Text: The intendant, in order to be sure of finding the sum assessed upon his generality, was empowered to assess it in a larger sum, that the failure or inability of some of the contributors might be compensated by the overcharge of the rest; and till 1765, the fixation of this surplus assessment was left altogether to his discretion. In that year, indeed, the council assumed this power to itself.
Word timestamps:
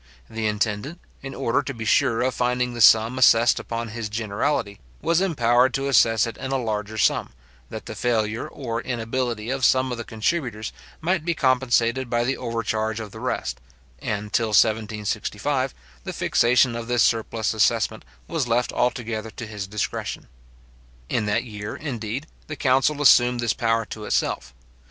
The 0.31 0.47
intendant, 0.47 0.99
in 1.21 1.35
order 1.35 1.61
to 1.61 1.75
be 1.75 1.85
sure 1.85 2.21
of 2.23 2.33
finding 2.33 2.73
the 2.73 2.81
sum 2.81 3.19
assessed 3.19 3.59
upon 3.59 3.89
his 3.89 4.09
generality, 4.09 4.79
was 4.99 5.21
empowered 5.21 5.75
to 5.75 5.87
assess 5.87 6.25
it 6.25 6.37
in 6.37 6.51
a 6.51 6.57
larger 6.57 6.97
sum, 6.97 7.33
that 7.69 7.85
the 7.85 7.93
failure 7.93 8.47
or 8.47 8.81
inability 8.81 9.51
of 9.51 9.63
some 9.63 9.91
of 9.91 9.99
the 9.99 10.03
contributors 10.03 10.73
might 11.01 11.23
be 11.23 11.35
compensated 11.35 12.09
by 12.09 12.23
the 12.23 12.35
overcharge 12.35 12.99
of 12.99 13.11
the 13.11 13.19
rest; 13.19 13.61
and 13.99 14.33
till 14.33 14.47
1765, 14.47 15.71
the 16.03 16.13
fixation 16.13 16.75
of 16.75 16.87
this 16.87 17.03
surplus 17.03 17.53
assessment 17.53 18.03
was 18.27 18.47
left 18.47 18.73
altogether 18.73 19.29
to 19.29 19.45
his 19.45 19.67
discretion. 19.67 20.25
In 21.09 21.27
that 21.27 21.43
year, 21.43 21.75
indeed, 21.75 22.25
the 22.47 22.55
council 22.55 23.03
assumed 23.03 23.39
this 23.39 23.53
power 23.53 23.85
to 23.85 24.05
itself. 24.05 24.55